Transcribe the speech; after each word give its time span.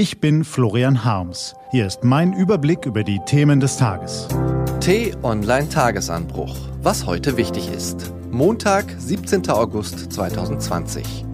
Ich 0.00 0.18
bin 0.18 0.44
Florian 0.44 1.04
Harms. 1.04 1.54
Hier 1.72 1.86
ist 1.86 2.04
mein 2.04 2.32
Überblick 2.32 2.86
über 2.86 3.04
die 3.04 3.20
Themen 3.26 3.60
des 3.60 3.76
Tages. 3.76 4.28
T-Online 4.80 5.68
Tagesanbruch. 5.68 6.56
Was 6.80 7.04
heute 7.04 7.36
wichtig 7.36 7.70
ist. 7.70 8.10
Montag, 8.30 8.86
17. 8.96 9.50
August 9.50 10.10
2020. 10.10 11.26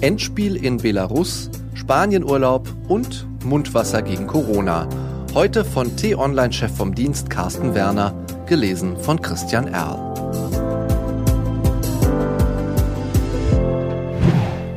Endspiel 0.00 0.56
in 0.56 0.78
Belarus, 0.78 1.50
Spanienurlaub 1.74 2.66
und 2.88 3.26
Mundwasser 3.44 4.00
gegen 4.00 4.26
Corona. 4.26 4.88
Heute 5.34 5.62
von 5.62 5.94
T-Online-Chef 5.94 6.74
vom 6.74 6.94
Dienst 6.94 7.28
Carsten 7.28 7.74
Werner, 7.74 8.14
gelesen 8.46 8.96
von 8.96 9.20
Christian 9.20 9.68
Erl. 9.68 9.98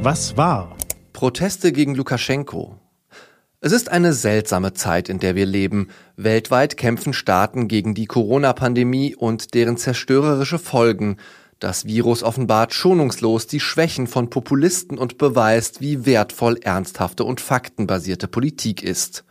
Was 0.01 0.35
war? 0.35 0.75
Proteste 1.13 1.71
gegen 1.71 1.95
Lukaschenko. 1.95 2.76
Es 3.59 3.71
ist 3.71 3.89
eine 3.89 4.13
seltsame 4.13 4.73
Zeit, 4.73 5.09
in 5.09 5.17
der 5.17 5.33
wir 5.33 5.47
leben. 5.47 5.87
Weltweit 6.15 6.77
kämpfen 6.77 7.11
Staaten 7.11 7.67
gegen 7.67 7.95
die 7.95 8.05
Corona-Pandemie 8.05 9.15
und 9.15 9.55
deren 9.55 9.77
zerstörerische 9.77 10.59
Folgen. 10.59 11.17
Das 11.57 11.85
Virus 11.85 12.21
offenbart 12.21 12.75
schonungslos 12.75 13.47
die 13.47 13.59
Schwächen 13.59 14.05
von 14.05 14.29
Populisten 14.29 14.99
und 14.99 15.17
beweist, 15.17 15.81
wie 15.81 16.05
wertvoll 16.05 16.59
ernsthafte 16.61 17.23
und 17.23 17.41
faktenbasierte 17.41 18.27
Politik 18.27 18.83
ist. 18.83 19.23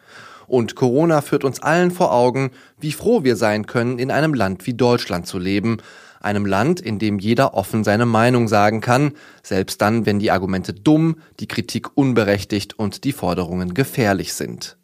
Und 0.46 0.74
Corona 0.74 1.20
führt 1.20 1.45
uns 1.45 1.60
allen 1.60 1.91
vor 1.91 2.12
Augen, 2.12 2.50
wie 2.78 2.92
froh 2.92 3.24
wir 3.24 3.37
sein 3.37 3.66
können, 3.66 3.98
in 3.98 4.10
einem 4.10 4.34
Land 4.34 4.66
wie 4.66 4.74
Deutschland 4.74 5.27
zu 5.27 5.38
leben, 5.38 5.78
einem 6.20 6.46
Land, 6.46 6.80
in 6.80 6.98
dem 6.98 7.18
jeder 7.18 7.54
offen 7.54 7.84
seine 7.84 8.06
Meinung 8.06 8.48
sagen 8.48 8.80
kann, 8.80 9.12
selbst 9.42 9.80
dann, 9.80 10.06
wenn 10.06 10.18
die 10.18 10.30
Argumente 10.30 10.73
dumm, 10.73 11.16
die 11.40 11.48
Kritik 11.48 11.96
unberechtigt 11.96 12.78
und 12.78 13.04
die 13.04 13.12
Forderungen 13.12 13.74
gefährlich 13.74 14.34
sind. 14.34 14.77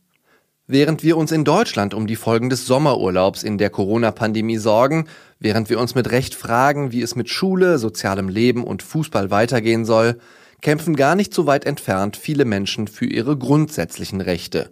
Während 0.69 1.03
wir 1.03 1.17
uns 1.17 1.33
in 1.33 1.45
Deutschland 1.45 1.93
um 1.93 2.07
die 2.07 2.17
Folgen 2.17 2.49
des 2.49 2.67
Sommerurlaubs 2.67 3.43
in 3.43 3.59
der 3.59 3.69
Corona-Pandemie 3.69 4.59
sorgen, 4.59 5.07
während 5.41 5.69
wir 5.69 5.81
uns 5.81 5.95
mit 5.95 6.11
Recht 6.13 6.35
fragen, 6.35 6.93
wie 6.93 7.03
es 7.03 7.17
mit 7.17 7.29
Schule, 7.29 7.79
sozialem 7.79 8.29
Leben 8.29 8.65
und 8.65 8.83
Fußball 8.83 9.31
weitergehen 9.31 9.85
soll, 9.85 10.19
kämpfen 10.61 10.95
gar 10.95 11.17
nicht 11.17 11.35
so 11.35 11.47
weit 11.47 11.67
entfernt 11.67 12.17
viele 12.17 12.45
Menschen 12.45 12.87
für 12.87 13.07
ihre 13.07 13.37
grundsätzlichen 13.37 14.21
Rechte. 14.21 14.71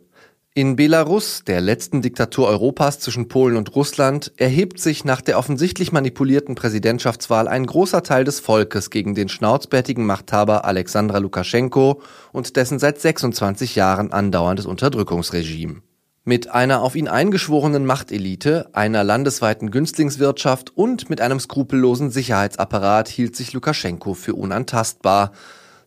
In 0.52 0.74
Belarus, 0.74 1.44
der 1.46 1.60
letzten 1.60 2.02
Diktatur 2.02 2.48
Europas 2.48 2.98
zwischen 2.98 3.28
Polen 3.28 3.56
und 3.56 3.76
Russland, 3.76 4.32
erhebt 4.36 4.80
sich 4.80 5.04
nach 5.04 5.20
der 5.20 5.38
offensichtlich 5.38 5.92
manipulierten 5.92 6.56
Präsidentschaftswahl 6.56 7.46
ein 7.46 7.64
großer 7.66 8.02
Teil 8.02 8.24
des 8.24 8.40
Volkes 8.40 8.90
gegen 8.90 9.14
den 9.14 9.28
schnauzbärtigen 9.28 10.04
Machthaber 10.04 10.64
Alexander 10.64 11.20
Lukaschenko 11.20 12.02
und 12.32 12.56
dessen 12.56 12.80
seit 12.80 13.00
26 13.00 13.76
Jahren 13.76 14.12
andauerndes 14.12 14.66
Unterdrückungsregime. 14.66 15.82
Mit 16.24 16.50
einer 16.50 16.82
auf 16.82 16.96
ihn 16.96 17.06
eingeschworenen 17.06 17.86
Machtelite, 17.86 18.70
einer 18.72 19.04
landesweiten 19.04 19.70
Günstlingswirtschaft 19.70 20.76
und 20.76 21.08
mit 21.08 21.20
einem 21.20 21.38
skrupellosen 21.38 22.10
Sicherheitsapparat 22.10 23.08
hielt 23.08 23.36
sich 23.36 23.52
Lukaschenko 23.52 24.14
für 24.14 24.34
unantastbar, 24.34 25.30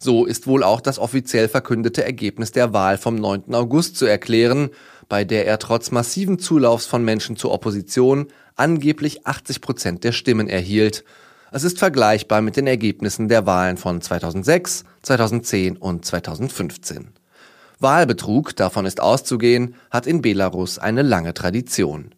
so 0.03 0.25
ist 0.25 0.47
wohl 0.47 0.63
auch 0.63 0.81
das 0.81 0.99
offiziell 0.99 1.47
verkündete 1.47 2.03
Ergebnis 2.03 2.51
der 2.51 2.73
Wahl 2.73 2.97
vom 2.97 3.15
9. 3.15 3.53
August 3.55 3.97
zu 3.97 4.05
erklären, 4.05 4.69
bei 5.09 5.23
der 5.23 5.47
er 5.47 5.59
trotz 5.59 5.91
massiven 5.91 6.39
Zulaufs 6.39 6.85
von 6.85 7.03
Menschen 7.03 7.35
zur 7.35 7.51
Opposition 7.51 8.27
angeblich 8.55 9.25
80 9.25 9.61
Prozent 9.61 10.03
der 10.03 10.11
Stimmen 10.11 10.47
erhielt. 10.47 11.03
Es 11.51 11.63
ist 11.63 11.79
vergleichbar 11.79 12.41
mit 12.41 12.57
den 12.57 12.67
Ergebnissen 12.67 13.27
der 13.27 13.45
Wahlen 13.45 13.77
von 13.77 14.01
2006, 14.01 14.83
2010 15.01 15.77
und 15.77 16.05
2015. 16.05 17.09
Wahlbetrug, 17.79 18.55
davon 18.55 18.85
ist 18.85 19.01
auszugehen, 19.01 19.75
hat 19.91 20.07
in 20.07 20.21
Belarus 20.21 20.79
eine 20.79 21.01
lange 21.01 21.33
Tradition. 21.33 22.15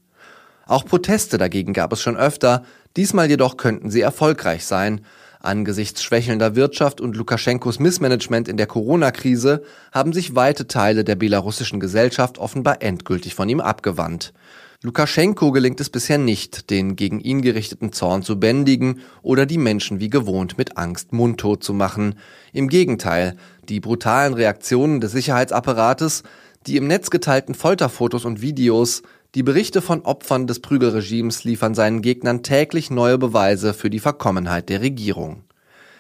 Auch 0.67 0.85
Proteste 0.85 1.37
dagegen 1.37 1.73
gab 1.73 1.91
es 1.93 2.01
schon 2.01 2.17
öfter, 2.17 2.63
diesmal 2.95 3.29
jedoch 3.29 3.57
könnten 3.57 3.91
sie 3.91 4.01
erfolgreich 4.01 4.65
sein, 4.65 5.01
Angesichts 5.45 6.03
schwächelnder 6.03 6.55
Wirtschaft 6.55 6.99
und 7.01 7.15
Lukaschenkos 7.15 7.79
Missmanagement 7.79 8.47
in 8.47 8.57
der 8.57 8.67
Corona-Krise 8.67 9.63
haben 9.91 10.13
sich 10.13 10.35
weite 10.35 10.67
Teile 10.67 11.03
der 11.03 11.15
belarussischen 11.15 11.79
Gesellschaft 11.79 12.37
offenbar 12.37 12.81
endgültig 12.81 13.35
von 13.35 13.47
ihm 13.47 13.59
abgewandt. 13.59 14.33
Lukaschenko 14.81 15.51
gelingt 15.51 15.79
es 15.79 15.89
bisher 15.89 16.17
nicht, 16.17 16.69
den 16.69 16.95
gegen 16.95 17.19
ihn 17.19 17.41
gerichteten 17.41 17.91
Zorn 17.91 18.21
zu 18.21 18.39
bändigen 18.39 18.99
oder 19.23 19.45
die 19.45 19.57
Menschen 19.57 19.99
wie 19.99 20.09
gewohnt 20.09 20.57
mit 20.57 20.77
Angst 20.77 21.11
mundtot 21.13 21.63
zu 21.63 21.73
machen. 21.73 22.15
Im 22.53 22.67
Gegenteil, 22.67 23.35
die 23.67 23.79
brutalen 23.79 24.33
Reaktionen 24.33 25.01
des 25.01 25.11
Sicherheitsapparates, 25.11 26.23
die 26.67 26.77
im 26.77 26.87
Netz 26.87 27.09
geteilten 27.09 27.55
Folterfotos 27.55 28.25
und 28.25 28.41
Videos, 28.41 29.01
die 29.35 29.43
Berichte 29.43 29.81
von 29.81 30.01
Opfern 30.01 30.47
des 30.47 30.61
Prügelregimes 30.61 31.43
liefern 31.43 31.75
seinen 31.75 32.01
Gegnern 32.01 32.41
täglich 32.41 32.89
neue 32.89 33.17
Beweise 33.17 33.73
für 33.73 33.89
die 33.89 33.99
Verkommenheit 33.99 34.69
der 34.69 34.79
Regierung. 34.79 35.43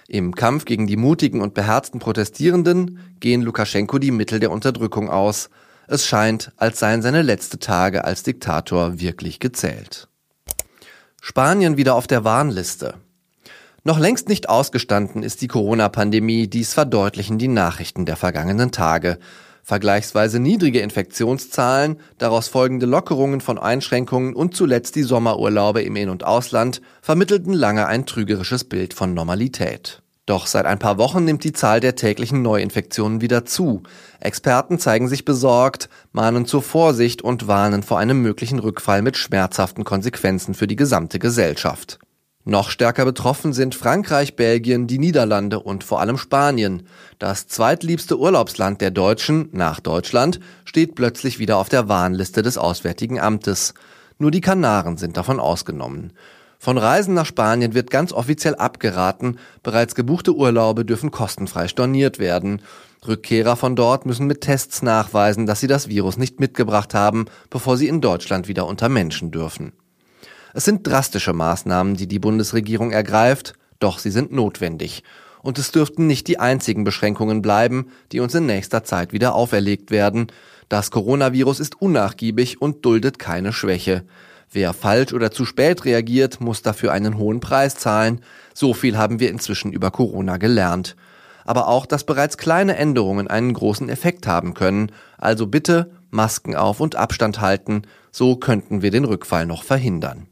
Im 0.07 0.35
Kampf 0.35 0.63
gegen 0.63 0.87
die 0.87 0.95
mutigen 0.95 1.41
und 1.41 1.53
beherzten 1.53 1.99
Protestierenden 1.99 2.99
gehen 3.19 3.41
Lukaschenko 3.41 3.99
die 3.99 4.11
Mittel 4.11 4.39
der 4.39 4.51
Unterdrückung 4.51 5.09
aus. 5.09 5.49
Es 5.87 6.05
scheint, 6.07 6.53
als 6.55 6.79
seien 6.79 7.01
seine 7.01 7.23
letzte 7.23 7.59
Tage 7.59 8.05
als 8.05 8.23
Diktator 8.23 9.01
wirklich 9.01 9.41
gezählt. 9.41 10.07
Spanien 11.21 11.75
wieder 11.75 11.95
auf 11.95 12.07
der 12.07 12.23
Warnliste. 12.23 12.93
Noch 13.83 13.99
längst 13.99 14.29
nicht 14.29 14.47
ausgestanden 14.47 15.23
ist 15.23 15.41
die 15.41 15.47
Corona-Pandemie, 15.47 16.47
dies 16.47 16.73
verdeutlichen 16.73 17.37
die 17.37 17.49
Nachrichten 17.49 18.05
der 18.05 18.15
vergangenen 18.15 18.71
Tage. 18.71 19.19
Vergleichsweise 19.65 20.39
niedrige 20.39 20.81
Infektionszahlen, 20.81 21.97
daraus 22.19 22.47
folgende 22.47 22.85
Lockerungen 22.85 23.41
von 23.41 23.57
Einschränkungen 23.57 24.35
und 24.35 24.55
zuletzt 24.55 24.95
die 24.95 25.01
Sommerurlaube 25.01 25.81
im 25.81 25.95
In- 25.95 26.09
und 26.09 26.23
Ausland 26.23 26.83
vermittelten 27.01 27.51
lange 27.51 27.87
ein 27.87 28.05
trügerisches 28.05 28.65
Bild 28.65 28.93
von 28.93 29.15
Normalität. 29.15 30.03
Doch 30.27 30.45
seit 30.45 30.67
ein 30.67 30.77
paar 30.77 30.99
Wochen 30.99 31.23
nimmt 31.23 31.43
die 31.43 31.51
Zahl 31.51 31.79
der 31.79 31.95
täglichen 31.95 32.43
Neuinfektionen 32.43 33.21
wieder 33.21 33.43
zu. 33.43 33.81
Experten 34.19 34.77
zeigen 34.77 35.07
sich 35.07 35.25
besorgt, 35.25 35.89
mahnen 36.11 36.45
zur 36.45 36.61
Vorsicht 36.61 37.23
und 37.23 37.47
warnen 37.47 37.81
vor 37.81 37.97
einem 37.97 38.21
möglichen 38.21 38.59
Rückfall 38.59 39.01
mit 39.01 39.17
schmerzhaften 39.17 39.83
Konsequenzen 39.83 40.53
für 40.53 40.67
die 40.67 40.75
gesamte 40.75 41.17
Gesellschaft. 41.17 41.97
Noch 42.47 42.69
stärker 42.69 43.05
betroffen 43.05 43.53
sind 43.53 43.73
Frankreich, 43.73 44.35
Belgien, 44.35 44.85
die 44.85 44.99
Niederlande 44.99 45.59
und 45.59 45.83
vor 45.83 45.99
allem 45.99 46.19
Spanien. 46.19 46.87
Das 47.17 47.47
zweitliebste 47.47 48.19
Urlaubsland 48.19 48.81
der 48.81 48.91
Deutschen 48.91 49.49
nach 49.51 49.79
Deutschland 49.79 50.39
steht 50.63 50.93
plötzlich 50.93 51.39
wieder 51.39 51.57
auf 51.57 51.69
der 51.69 51.89
Warnliste 51.89 52.43
des 52.43 52.59
Auswärtigen 52.59 53.19
Amtes. 53.19 53.73
Nur 54.19 54.29
die 54.29 54.41
Kanaren 54.41 54.97
sind 54.97 55.17
davon 55.17 55.39
ausgenommen. 55.39 56.13
Von 56.59 56.77
Reisen 56.77 57.15
nach 57.15 57.25
Spanien 57.25 57.73
wird 57.73 57.89
ganz 57.89 58.13
offiziell 58.13 58.53
abgeraten, 58.53 59.39
bereits 59.63 59.95
gebuchte 59.95 60.35
Urlaube 60.35 60.85
dürfen 60.85 61.09
kostenfrei 61.09 61.67
storniert 61.67 62.19
werden. 62.19 62.61
Rückkehrer 63.07 63.55
von 63.55 63.75
dort 63.75 64.05
müssen 64.05 64.27
mit 64.27 64.41
Tests 64.41 64.83
nachweisen, 64.83 65.47
dass 65.47 65.61
sie 65.61 65.67
das 65.67 65.89
Virus 65.89 66.17
nicht 66.17 66.39
mitgebracht 66.39 66.93
haben, 66.93 67.25
bevor 67.49 67.75
sie 67.75 67.87
in 67.87 68.01
Deutschland 68.01 68.47
wieder 68.47 68.67
unter 68.67 68.87
Menschen 68.87 69.31
dürfen. 69.31 69.73
Es 70.57 70.63
sind 70.63 70.87
drastische 70.87 71.33
Maßnahmen, 71.33 71.95
die 71.95 72.07
die 72.07 72.17
Bundesregierung 72.17 72.91
ergreift, 72.91 73.55
doch 73.79 73.99
sie 73.99 74.09
sind 74.09 74.31
notwendig. 74.31 75.03
Und 75.41 75.59
es 75.59 75.73
dürften 75.73 76.07
nicht 76.07 76.29
die 76.29 76.39
einzigen 76.39 76.85
Beschränkungen 76.85 77.41
bleiben, 77.41 77.87
die 78.13 78.21
uns 78.21 78.35
in 78.35 78.45
nächster 78.45 78.85
Zeit 78.85 79.11
wieder 79.11 79.35
auferlegt 79.35 79.91
werden. 79.91 80.27
Das 80.69 80.91
Coronavirus 80.91 81.59
ist 81.59 81.81
unnachgiebig 81.81 82.61
und 82.61 82.85
duldet 82.85 83.19
keine 83.19 83.51
Schwäche. 83.51 84.05
Wer 84.49 84.71
falsch 84.71 85.11
oder 85.11 85.29
zu 85.29 85.43
spät 85.43 85.83
reagiert, 85.83 86.39
muss 86.39 86.61
dafür 86.61 86.93
einen 86.93 87.17
hohen 87.17 87.41
Preis 87.41 87.75
zahlen. 87.75 88.21
So 88.53 88.73
viel 88.73 88.97
haben 88.97 89.19
wir 89.19 89.31
inzwischen 89.31 89.73
über 89.73 89.91
Corona 89.91 90.37
gelernt. 90.37 90.95
Aber 91.43 91.67
auch, 91.67 91.85
dass 91.85 92.05
bereits 92.05 92.37
kleine 92.37 92.77
Änderungen 92.77 93.27
einen 93.27 93.51
großen 93.51 93.89
Effekt 93.89 94.25
haben 94.25 94.53
können. 94.53 94.93
Also 95.17 95.47
bitte 95.47 95.91
Masken 96.11 96.55
auf 96.55 96.79
und 96.79 96.95
Abstand 96.95 97.41
halten. 97.41 97.81
So 98.13 98.37
könnten 98.37 98.81
wir 98.81 98.91
den 98.91 99.03
Rückfall 99.03 99.45
noch 99.45 99.63
verhindern. 99.63 100.29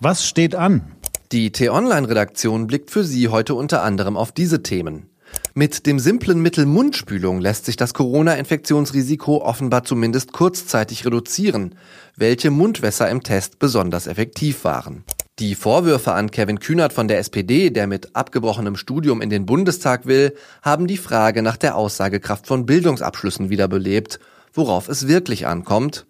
Was 0.00 0.24
steht 0.24 0.54
an? 0.54 0.92
Die 1.32 1.50
T-Online-Redaktion 1.50 2.68
blickt 2.68 2.92
für 2.92 3.02
Sie 3.02 3.26
heute 3.26 3.56
unter 3.56 3.82
anderem 3.82 4.16
auf 4.16 4.30
diese 4.30 4.62
Themen. 4.62 5.10
Mit 5.54 5.86
dem 5.86 5.98
simplen 5.98 6.40
Mittel 6.40 6.66
Mundspülung 6.66 7.40
lässt 7.40 7.64
sich 7.64 7.74
das 7.74 7.94
Corona-Infektionsrisiko 7.94 9.42
offenbar 9.42 9.82
zumindest 9.82 10.32
kurzzeitig 10.32 11.04
reduzieren. 11.04 11.74
Welche 12.14 12.52
Mundwässer 12.52 13.10
im 13.10 13.24
Test 13.24 13.58
besonders 13.58 14.06
effektiv 14.06 14.62
waren. 14.62 15.02
Die 15.40 15.56
Vorwürfe 15.56 16.12
an 16.12 16.30
Kevin 16.30 16.60
Kühnert 16.60 16.92
von 16.92 17.08
der 17.08 17.18
SPD, 17.18 17.70
der 17.70 17.88
mit 17.88 18.14
abgebrochenem 18.14 18.76
Studium 18.76 19.20
in 19.20 19.30
den 19.30 19.46
Bundestag 19.46 20.06
will, 20.06 20.32
haben 20.62 20.86
die 20.86 20.96
Frage 20.96 21.42
nach 21.42 21.56
der 21.56 21.74
Aussagekraft 21.74 22.46
von 22.46 22.66
Bildungsabschlüssen 22.66 23.50
wiederbelebt, 23.50 24.20
worauf 24.52 24.88
es 24.88 25.08
wirklich 25.08 25.48
ankommt. 25.48 26.06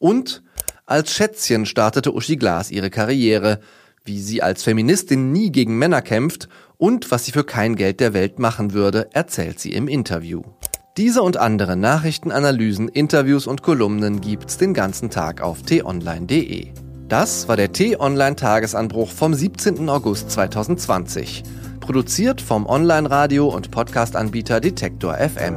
Und 0.00 0.42
als 0.88 1.12
Schätzchen 1.12 1.66
startete 1.66 2.14
Uschi 2.14 2.36
Glas 2.36 2.70
ihre 2.70 2.88
Karriere, 2.88 3.60
wie 4.06 4.20
sie 4.20 4.42
als 4.42 4.62
Feministin 4.62 5.32
nie 5.32 5.52
gegen 5.52 5.76
Männer 5.76 6.00
kämpft 6.00 6.48
und 6.78 7.10
was 7.10 7.26
sie 7.26 7.32
für 7.32 7.44
kein 7.44 7.76
Geld 7.76 8.00
der 8.00 8.14
Welt 8.14 8.38
machen 8.38 8.72
würde, 8.72 9.08
erzählt 9.12 9.60
sie 9.60 9.74
im 9.74 9.86
Interview. 9.86 10.42
Diese 10.96 11.22
und 11.22 11.36
andere 11.36 11.76
Nachrichtenanalysen, 11.76 12.88
Interviews 12.88 13.46
und 13.46 13.62
Kolumnen 13.62 14.22
gibt's 14.22 14.56
den 14.56 14.72
ganzen 14.72 15.10
Tag 15.10 15.42
auf 15.42 15.62
t-online.de. 15.62 16.68
Das 17.06 17.48
war 17.48 17.56
der 17.56 17.72
T-Online-Tagesanbruch 17.72 19.10
vom 19.10 19.34
17. 19.34 19.90
August 19.90 20.30
2020. 20.30 21.42
Produziert 21.80 22.40
vom 22.40 22.66
Online-Radio- 22.66 23.48
und 23.48 23.70
Podcast-Anbieter 23.70 24.60
Detektor 24.60 25.18
FM. 25.18 25.56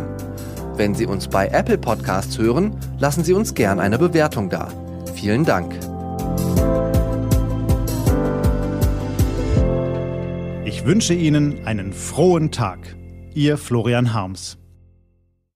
Wenn 0.76 0.94
Sie 0.94 1.06
uns 1.06 1.30
bei 1.30 1.48
Apple 1.48 1.78
Podcasts 1.78 2.38
hören, 2.38 2.76
lassen 3.00 3.24
Sie 3.24 3.34
uns 3.34 3.54
gern 3.54 3.80
eine 3.80 3.98
Bewertung 3.98 4.50
da. 4.50 4.68
Vielen 5.22 5.46
Dank. 5.46 5.76
Ich 10.66 10.84
wünsche 10.84 11.14
Ihnen 11.14 11.64
einen 11.68 11.94
frohen 11.94 12.50
Tag. 12.50 12.80
Ihr 13.36 13.60
Florian 13.60 14.16
Harms. 14.16 14.58